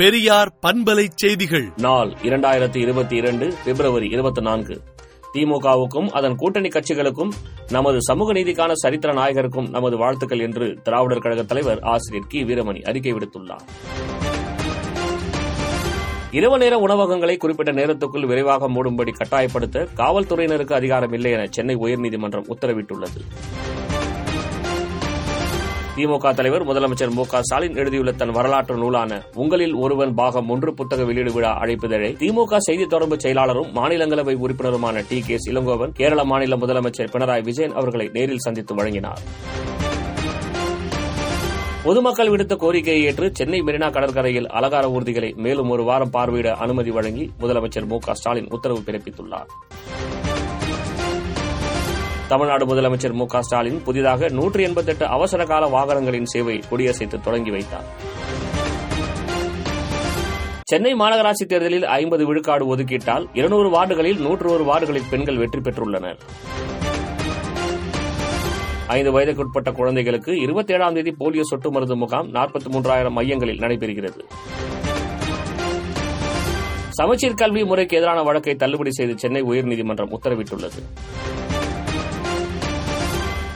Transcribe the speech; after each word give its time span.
பெரியார் 0.00 0.52
பண்பலை 0.62 1.06
செய்திகள். 1.14 1.72
நாள் 1.76 2.14
இரண்டாயிரத்தி 2.22 2.76
இருபத்தி 2.76 3.16
இரண்டு 3.16 3.54
பிப்ரவரி 3.64 4.08
இருபத்தி 4.08 4.40
நான்கு. 4.40 4.80
திமுகவுக்கும் 5.34 6.08
அதன் 6.08 6.36
கூட்டணி 6.36 6.68
கட்சிகளுக்கும் 6.68 7.28
நமது 7.70 8.02
சமூக 8.02 8.32
நீதிக்கான 8.32 8.72
சரித்திர 8.72 9.12
நாயகருக்கும் 9.12 9.70
நமது 9.70 9.96
வாழ்த்துக்கள் 9.96 10.38
என்று 10.38 10.78
திராவிடர் 10.82 11.18
கழக 11.18 11.42
தலைவர் 11.42 11.78
ஆசிரியர் 11.80 12.26
கி. 12.28 12.44
வீரமணி 12.44 12.82
அறிக்கை 12.82 13.12
விடுத்துள்ளார். 13.12 13.60
இரவு 16.30 16.58
நேர 16.58 16.78
உணவகங்களை 16.78 17.36
குறிப்பிட்ட 17.36 17.72
நேரத்துக்குள் 17.72 18.26
விரைவாக 18.26 18.68
மூடும்படி 18.68 19.12
கட்டாயப்படுத்த 19.12 19.88
காவல்துறையினருக்கு 19.96 20.72
அதிகாரம் 20.72 21.12
இல்லை 21.12 21.30
என 21.30 21.46
சென்னை 21.50 21.76
உயர்நீதிமன்றம் 21.76 22.44
உத்தரவிட்டுள்ளது. 22.48 23.20
திமுக 26.00 26.34
தலைவர் 26.34 26.66
முதலமைச்சர் 26.66 27.10
மு 27.10 27.24
ஸ்டாலின் 27.24 27.76
எழுதியுள்ள 27.76 28.12
தன் 28.12 28.30
வரலாற்று 28.30 28.76
நூலான 28.76 29.22
உங்களில் 29.34 29.74
ஒருவன் 29.74 30.14
பாகம் 30.14 30.48
ஒன்று 30.48 30.74
புத்தக 30.74 31.04
வெளியீடு 31.04 31.32
விழா 31.32 31.60
அழைப்பிதழை 31.60 32.12
திமுக 32.16 32.56
செய்தி 32.56 32.86
தொடர்பு 32.86 33.16
செயலாளரும் 33.16 33.70
மாநிலங்களவை 33.74 34.34
உறுப்பினருமான 34.34 35.04
டி. 35.08 35.20
கே. 35.20 35.36
இளங்கோவன் 35.44 35.92
கேரள 35.92 36.24
மாநில 36.24 36.56
முதலமைச்சர் 36.56 37.10
பினராயி 37.12 37.42
விஜயன் 37.42 37.72
அவர்களை 37.72 38.10
நேரில் 38.12 38.38
சந்தித்து 38.38 38.74
வழங்கினார். 38.74 39.18
பொதுமக்கள் 41.84 42.28
விடுத்த 42.28 42.56
கோரிக்கையை 42.56 43.04
ஏற்று 43.04 43.30
சென்னை 43.34 43.60
மெரினா 43.60 43.92
கடற்கரையில் 43.92 44.48
அலங்கார 44.48 44.88
ஊர்திகளை 44.88 45.34
மேலும் 45.36 45.68
ஒரு 45.68 45.84
வாரம் 45.84 46.12
பார்வையிட 46.12 46.48
அனுமதி 46.48 46.90
வழங்கி 46.90 47.30
முதலமைச்சர் 47.40 47.86
மு 47.86 47.98
ஸ்டாலின் 48.12 48.48
உத்தரவு 48.50 48.80
பிறப்பித்துள்ளார். 48.80 49.46
தமிழ்நாடு 52.30 52.64
முதலமைச்சர் 52.66 53.14
மு 53.20 53.24
ஸ்டாலின் 53.46 53.78
புதிதாக 53.86 54.28
நூற்றி 54.28 54.62
எண்பத்தெட்டு 54.62 55.04
அவசர 55.14 55.44
கால 55.44 55.64
வாகனங்களின் 55.74 56.28
சேவை 56.32 56.54
கொடியசைத்து 56.70 57.16
தொடங்கி 57.26 57.50
வைத்தார். 57.50 57.86
சென்னை 60.70 60.92
மாநகராட்சி 60.94 61.44
தேர்தலில் 61.52 61.86
ஐம்பது 62.00 62.26
விழுக்காடு 62.26 62.64
ஒதுக்கீட்டால் 62.72 63.24
இருநூறு 63.32 63.68
வார்டுகளில் 63.76 64.20
நூற்று 64.26 64.48
ஒரு 64.52 64.64
வார்டுகளில் 64.70 65.08
பெண்கள் 65.10 65.40
வெற்றி 65.42 65.60
பெற்றுள்ளனர். 65.60 66.20
ஐந்து 68.96 69.10
வயதுக்குட்பட்ட 69.16 69.72
குழந்தைகளுக்கு 69.80 70.34
இருபத்தி 70.44 70.74
ஏழாம் 70.74 70.94
தேதி 70.94 71.14
போலியோ 71.18 71.46
சொட்டு 71.50 71.70
மருந்து 71.70 71.96
முகாம் 71.96 72.30
நாற்பத்தி 72.34 72.70
மூன்றாயிரம் 72.74 73.16
மையங்களில் 73.18 73.62
நடைபெறுகிறது. 73.64 74.22
சமச்சீர் 77.00 77.40
கல்வி 77.42 77.64
முறைக்கு 77.64 77.96
எதிரான 77.96 78.22
வழக்கை 78.22 78.54
தள்ளுபடி 78.54 78.90
செய்து 78.90 79.14
சென்னை 79.18 79.42
உயர்நீதிமன்றம் 79.42 80.14
உத்தரவிட்டுள்ளது. 80.16 80.80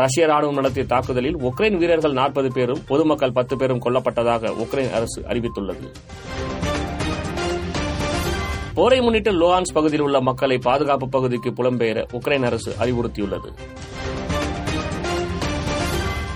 ரஷ்ய 0.00 0.26
ராணுவம் 0.26 0.58
நடத்திய 0.60 0.84
தாக்குதலில் 0.86 1.36
உக்ரைன் 1.36 1.76
வீரர்கள் 1.76 2.12
நாற்பது 2.12 2.48
பேரும் 2.52 2.82
பொதுமக்கள் 2.86 3.32
பத்து 3.32 3.56
பேரும் 3.56 3.82
கொல்லப்பட்டதாக 3.84 4.50
உக்ரைன் 4.64 4.92
அரசு 4.92 5.20
அறிவித்துள்ளது. 5.20 5.86
போரை 8.74 9.00
முன்னிட்டு 9.00 9.32
லோஹான்ஸ் 9.32 9.72
பகுதியில் 9.72 10.04
உள்ள 10.04 10.20
மக்களை 10.20 10.58
பாதுகாப்பு 10.58 11.08
பகுதிக்கு 11.08 11.50
புலம்பெயர 11.50 12.04
உக்ரைன் 12.12 12.44
அரசு 12.44 12.74
அறிவுறுத்தியுள்ளது. 12.80 13.50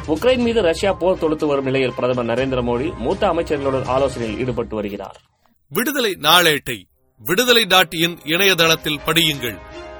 உக்ரைன் 0.07 0.43
மீது 0.47 0.63
ரஷ்யா 0.63 0.93
போர் 0.93 1.19
தொடுத்து 1.19 1.47
வரும் 1.47 1.65
நிலையில் 1.65 1.93
பிரதமர் 1.97 2.31
நரேந்திர 2.31 2.63
மோடி 2.71 2.97
மூத்த 2.97 3.27
அமைச்சர்களுடன் 3.27 3.87
ஆலோசனையில் 3.87 4.39
ஈடுபட்டு 4.39 4.75
வருகிறார். 4.75 5.21
விடுதலை 5.69 6.19
நாளேட்டை 6.21 6.79
விடுதலை 7.19 7.65
டாட் 7.65 7.95
இன் 7.95 8.19
இணையதளத்தில் 8.25 9.01
படியுங்கள். 9.07 9.59